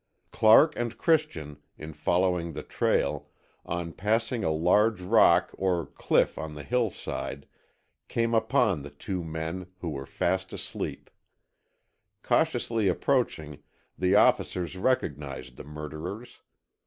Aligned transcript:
Clark 0.31 0.73
and 0.75 0.97
Christian, 0.97 1.61
in 1.77 1.93
following 1.93 2.53
the 2.53 2.63
trail, 2.63 3.29
on 3.63 3.91
passing 3.91 4.43
a 4.43 4.49
large 4.49 4.99
rock 4.99 5.51
or 5.53 5.85
cliff 5.85 6.39
on 6.39 6.55
the 6.55 6.63
hillside, 6.63 7.47
came 8.07 8.33
upon 8.33 8.81
the 8.81 8.89
two 8.89 9.23
men, 9.23 9.67
who 9.77 9.91
were 9.91 10.07
fast 10.07 10.53
asleep. 10.53 11.11
Cautiously 12.23 12.87
approaching, 12.87 13.61
the 13.95 14.15
officers 14.15 14.75
recognized 14.75 15.55
the 15.55 15.63
murderers. 15.65 16.41